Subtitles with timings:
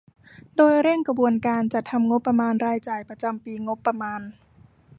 [0.55, 4.21] โดยเร่งกระบวนการจัดทำงบประมาณรายจ่ายประจำปีงบประมาณ